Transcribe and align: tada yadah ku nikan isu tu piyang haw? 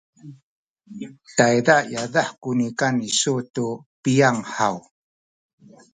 tada 1.37 1.75
yadah 1.93 2.29
ku 2.41 2.49
nikan 2.59 2.95
isu 3.09 3.33
tu 3.53 3.67
piyang 4.01 4.39
haw? 4.55 4.75